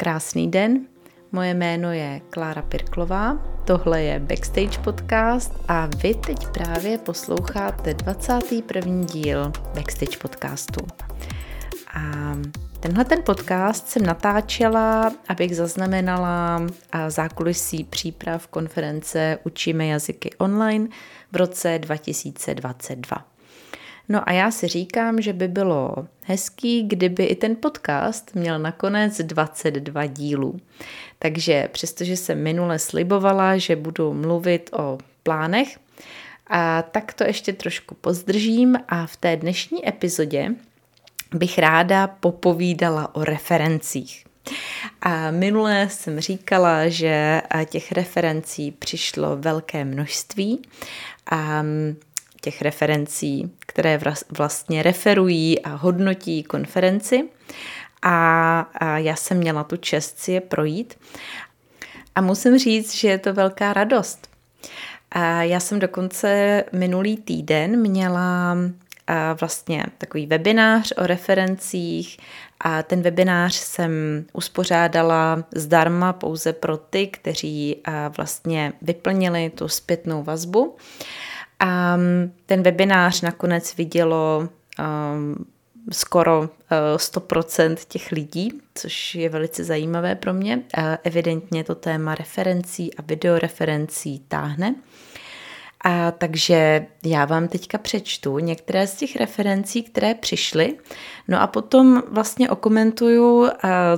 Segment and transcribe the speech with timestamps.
[0.00, 0.86] Krásný den,
[1.32, 9.04] moje jméno je Klára Pirklová, tohle je Backstage podcast a vy teď právě posloucháte 21.
[9.04, 10.86] díl Backstage podcastu.
[11.94, 12.36] A
[12.80, 16.66] tenhle ten podcast jsem natáčela, abych zaznamenala
[17.08, 20.88] zákulisí příprav konference Učíme jazyky online
[21.32, 23.29] v roce 2022.
[24.12, 29.20] No a já si říkám, že by bylo hezký, kdyby i ten podcast měl nakonec
[29.20, 30.60] 22 dílů.
[31.18, 35.78] Takže přestože jsem minule slibovala, že budu mluvit o plánech,
[36.46, 40.54] a tak to ještě trošku pozdržím a v té dnešní epizodě
[41.34, 44.24] bych ráda popovídala o referencích.
[45.00, 50.62] A minule jsem říkala, že těch referencí přišlo velké množství
[51.30, 51.62] a
[52.40, 54.00] těch referencí, které
[54.36, 57.28] vlastně referují a hodnotí konferenci.
[58.02, 60.98] A, já jsem měla tu čest si je projít.
[62.14, 64.28] A musím říct, že je to velká radost.
[65.10, 68.56] A já jsem dokonce minulý týden měla
[69.40, 72.18] vlastně takový webinář o referencích
[72.60, 73.92] a ten webinář jsem
[74.32, 77.76] uspořádala zdarma pouze pro ty, kteří
[78.16, 80.76] vlastně vyplnili tu zpětnou vazbu.
[81.60, 85.46] A mm, ten webinář nakonec vidělo um,
[85.92, 86.48] skoro uh,
[86.96, 90.62] 100% těch lidí, což je velice zajímavé pro mě.
[91.04, 94.74] Evidentně to téma referencí a videoreferencí táhne.
[95.84, 100.76] A takže já vám teďka přečtu některé z těch referencí, které přišly,
[101.28, 103.48] no a potom vlastně okomentuju, uh,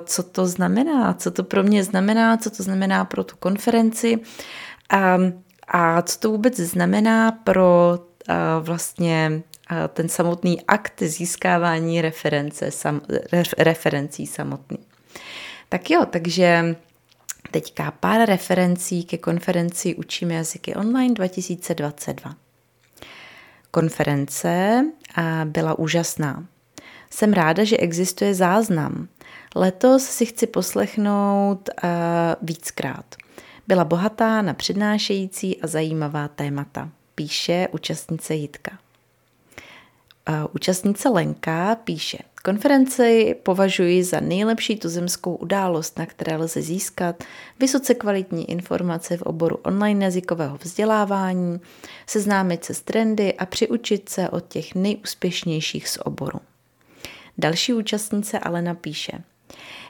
[0.05, 4.19] co to znamená, co to pro mě znamená, co to znamená pro tu konferenci.
[5.17, 12.71] Um, a co to vůbec znamená pro uh, vlastně uh, ten samotný akt získávání reference,
[12.71, 13.01] sam,
[13.33, 14.79] ref, referencí samotný.
[15.69, 16.77] Tak jo, takže
[17.51, 22.35] teďka pár referencí ke konferenci Učíme jazyky online 2022.
[23.71, 24.85] Konference
[25.45, 26.47] byla úžasná.
[27.11, 29.09] Jsem ráda, že existuje záznam.
[29.55, 31.71] Letos si chci poslechnout
[32.43, 33.15] víckrát.
[33.67, 38.79] Byla bohatá na přednášející a zajímavá témata, píše účastnice Jitka.
[40.53, 47.25] Účastnice Lenka píše, konferenci považuji za nejlepší tuzemskou událost, na které lze získat
[47.61, 51.61] vysoce kvalitní informace v oboru online jazykového vzdělávání,
[52.07, 56.41] seznámit se s trendy a přiučit se od těch nejúspěšnějších z oboru.
[57.39, 59.13] Další účastnice ale napíše,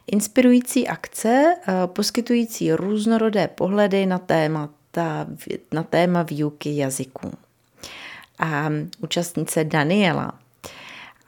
[0.07, 5.27] Inspirující akce eh, poskytující různorodé pohledy na témata,
[5.73, 7.33] na téma výuky jazyků.
[8.39, 8.71] A
[9.01, 10.39] účastnice Daniela.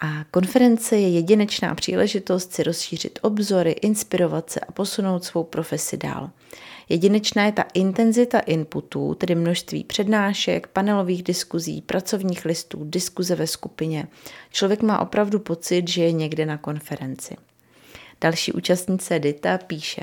[0.01, 6.31] A konference je jedinečná příležitost si rozšířit obzory, inspirovat se a posunout svou profesi dál.
[6.89, 14.09] Jedinečná je ta intenzita inputů, tedy množství přednášek, panelových diskuzí, pracovních listů, diskuze ve skupině.
[14.51, 17.37] Člověk má opravdu pocit, že je někde na konferenci.
[18.25, 20.03] Další účastnice Dita píše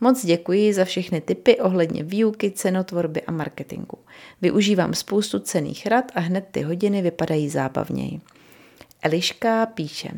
[0.00, 3.98] Moc děkuji za všechny tipy ohledně výuky, cenotvorby a marketingu.
[4.42, 8.20] Využívám spoustu cených rad a hned ty hodiny vypadají zábavněji.
[9.02, 10.08] Eliška píše,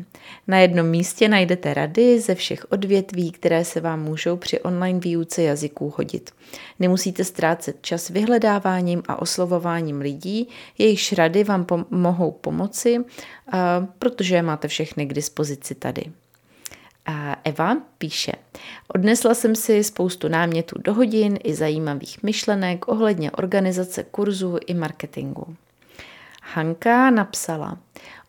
[0.47, 5.43] na jednom místě najdete rady ze všech odvětví, které se vám můžou při online výuce
[5.43, 6.31] jazyků hodit.
[6.79, 12.97] Nemusíte ztrácet čas vyhledáváním a oslovováním lidí, jejichž rady vám pom- mohou pomoci,
[13.99, 16.03] protože máte všechny k dispozici tady.
[17.43, 18.31] Eva píše,
[18.87, 25.55] odnesla jsem si spoustu námětů do hodin i zajímavých myšlenek ohledně organizace kurzu i marketingu.
[26.41, 27.77] Hanka napsala,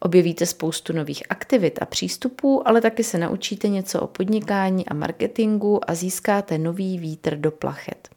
[0.00, 5.90] objevíte spoustu nových aktivit a přístupů, ale taky se naučíte něco o podnikání a marketingu
[5.90, 8.08] a získáte nový vítr do plachet.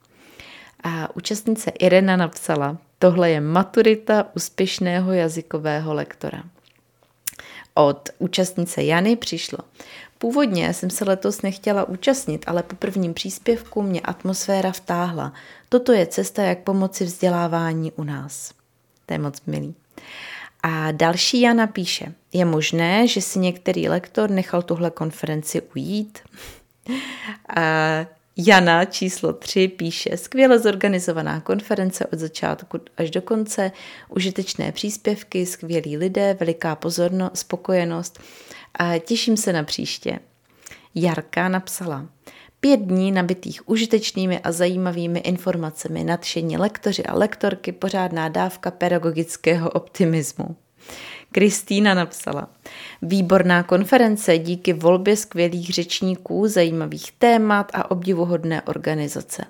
[0.83, 6.43] A účastnice Irena napsala, tohle je maturita úspěšného jazykového lektora.
[7.73, 9.59] Od účastnice Jany přišlo.
[10.17, 15.33] Původně jsem se letos nechtěla účastnit, ale po prvním příspěvku mě atmosféra vtáhla.
[15.69, 18.51] Toto je cesta, jak pomoci vzdělávání u nás.
[19.05, 19.75] To je moc milý.
[20.63, 26.19] A další Jana píše, je možné, že si některý lektor nechal tuhle konferenci ujít?
[27.55, 28.05] A
[28.37, 33.71] Jana číslo 3 píše, skvěle zorganizovaná konference od začátku až do konce,
[34.09, 38.19] užitečné příspěvky, skvělí lidé, veliká pozornost, spokojenost
[38.99, 40.19] těším se na příště.
[40.95, 42.05] Jarka napsala,
[42.59, 50.55] pět dní nabitých užitečnými a zajímavými informacemi, nadšení lektoři a lektorky, pořádná dávka pedagogického optimismu.
[51.31, 52.49] Kristýna napsala.
[53.01, 59.45] Výborná konference díky volbě skvělých řečníků, zajímavých témat a obdivuhodné organizace.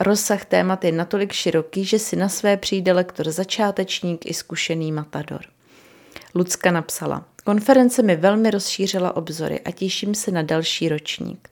[0.00, 5.40] Rozsah témat je natolik široký, že si na své přijde lektor začátečník i zkušený matador.
[6.34, 7.24] Lucka napsala.
[7.50, 11.48] Konference mi velmi rozšířila obzory a těším se na další ročník.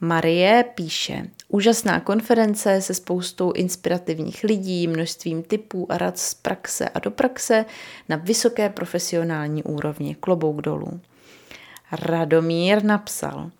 [0.00, 6.98] Marie píše, úžasná konference se spoustou inspirativních lidí, množstvím typů a rad z praxe a
[6.98, 7.64] do praxe
[8.08, 10.14] na vysoké profesionální úrovni.
[10.20, 11.00] Klobouk dolů.
[11.92, 13.50] Radomír napsal,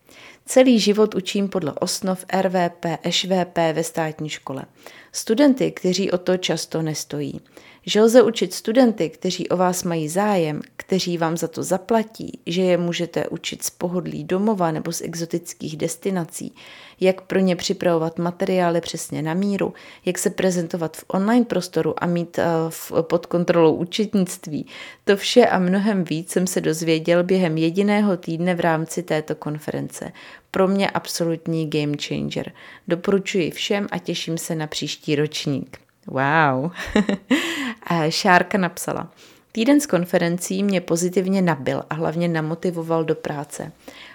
[0.47, 4.65] Celý život učím podle osnov RVP, ŠVP ve státní škole.
[5.13, 7.41] Studenty, kteří o to často nestojí
[7.87, 12.63] že lze učit studenty, kteří o vás mají zájem, kteří vám za to zaplatí, že
[12.63, 16.55] je můžete učit z pohodlí domova nebo z exotických destinací,
[17.01, 22.07] jak pro ně připravovat materiály přesně na míru, jak se prezentovat v online prostoru a
[22.07, 24.67] mít uh, pod kontrolou účetnictví.
[25.05, 30.13] To vše a mnohem víc jsem se dozvěděl během jediného týdne v rámci této konference.
[30.51, 32.53] Pro mě absolutní game changer.
[32.89, 35.79] Doporučuji všem a těším se na příští ročník.
[36.07, 36.71] Wow.
[38.09, 39.11] Šárka napsala.
[39.53, 43.73] Týden z konferencí mě pozitivně nabil a hlavně namotivoval do práce.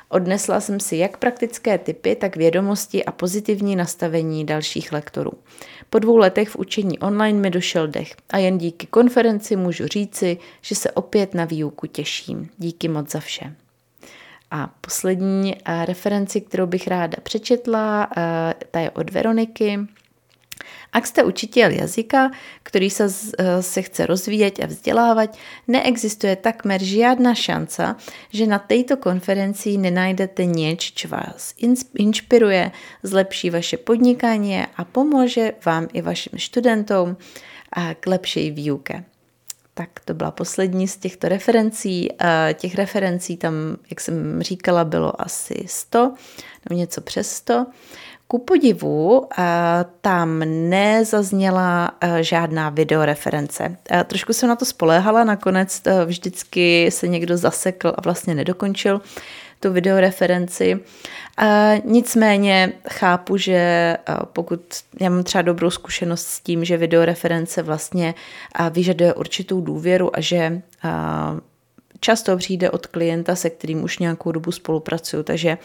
[0.09, 5.31] Odnesla jsem si jak praktické typy, tak vědomosti a pozitivní nastavení dalších lektorů.
[5.89, 10.37] Po dvou letech v učení online mi došel dech a jen díky konferenci můžu říci,
[10.61, 12.49] že se opět na výuku těším.
[12.57, 13.55] Díky moc za vše.
[14.51, 19.79] A poslední eh, referenci, kterou bych ráda přečetla, eh, ta je od Veroniky.
[20.93, 22.31] Ak jste učitel jazyka,
[22.63, 23.07] který se,
[23.39, 25.37] eh, se chce rozvíjet a vzdělávat,
[25.67, 27.95] neexistuje takmer žádná šance,
[28.29, 31.53] že na této konferenci nenajdete něco, co vás
[31.95, 32.71] inspiruje,
[33.03, 37.17] zlepší vaše podnikání a pomůže vám i vašim studentům
[37.99, 39.03] k lepší výuke.
[39.73, 42.09] Tak to byla poslední z těchto referencí.
[42.53, 43.53] Těch referencí tam,
[43.89, 46.13] jak jsem říkala, bylo asi 100,
[46.69, 47.65] nebo něco přes 100.
[48.31, 49.43] Ku podivu eh,
[50.01, 50.39] tam
[50.69, 53.77] nezazněla eh, žádná videoreference.
[53.91, 59.01] Eh, trošku jsem na to spoléhala, nakonec vždycky se někdo zasekl a vlastně nedokončil
[59.59, 60.79] tu videoreferenci.
[61.85, 63.97] Nicméně chápu, že
[64.33, 64.61] pokud
[64.99, 68.15] já mám třeba dobrou zkušenost s tím, že videoreference vlastně
[68.71, 70.61] vyžaduje určitou důvěru a že
[71.99, 75.57] často přijde od klienta, se kterým už nějakou dobu spolupracuju, takže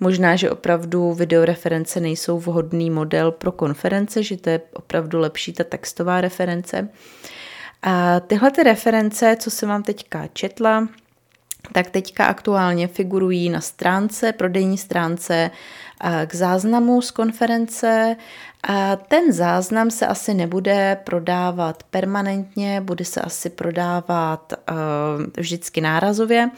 [0.00, 5.64] možná, že opravdu videoreference nejsou vhodný model pro konference, že to je opravdu lepší ta
[5.64, 6.88] textová reference.
[7.82, 10.88] A tyhle ty reference, co jsem vám teďka četla,
[11.72, 15.50] tak teďka aktuálně figurují na stránce, prodejní stránce
[16.26, 18.16] k záznamu z konference.
[18.68, 24.76] A ten záznam se asi nebude prodávat permanentně, bude se asi prodávat uh,
[25.36, 26.50] vždycky nárazově.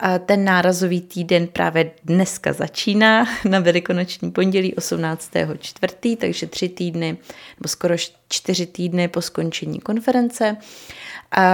[0.00, 5.30] A ten nárazový týden právě dneska začíná na velikonoční pondělí 18.
[5.60, 7.16] čtvrtý, takže tři týdny,
[7.58, 7.94] nebo skoro
[8.28, 10.56] čtyři týdny po skončení konference.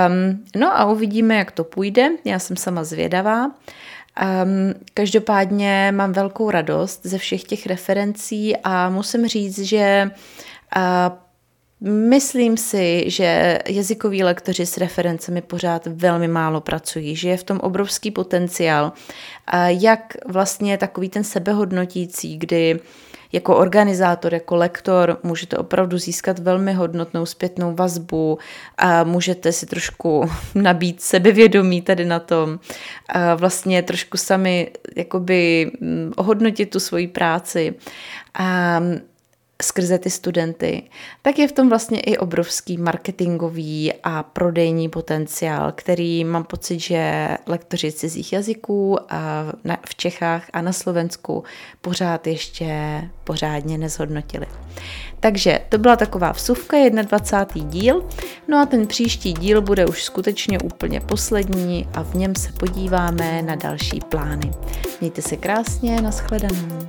[0.08, 2.10] Um, no a uvidíme, jak to půjde.
[2.24, 3.50] Já jsem sama zvědavá.
[4.22, 10.10] Um, každopádně mám velkou radost ze všech těch referencí a musím říct, že
[10.76, 10.82] uh,
[11.82, 17.60] Myslím si, že jazykoví lektoři s referencemi pořád velmi málo pracují, že je v tom
[17.60, 18.92] obrovský potenciál.
[19.66, 22.80] Jak vlastně takový ten sebehodnotící, kdy
[23.32, 28.38] jako organizátor, jako lektor můžete opravdu získat velmi hodnotnou zpětnou vazbu
[28.78, 32.58] a můžete si trošku nabít sebevědomí tady na tom.
[33.08, 37.74] A vlastně trošku sami jakoby mm, ohodnotit tu svoji práci.
[38.34, 38.80] A
[39.62, 40.82] skrze ty studenty,
[41.22, 47.28] tak je v tom vlastně i obrovský marketingový a prodejní potenciál, který mám pocit, že
[47.46, 48.98] lektoři cizích jazyků
[49.86, 51.44] v Čechách a na Slovensku
[51.80, 54.46] pořád ještě pořádně nezhodnotili.
[55.20, 57.70] Takže to byla taková vsuvka, 21.
[57.70, 58.08] díl,
[58.48, 63.42] no a ten příští díl bude už skutečně úplně poslední a v něm se podíváme
[63.42, 64.50] na další plány.
[65.00, 66.88] Mějte se krásně, nashledanou.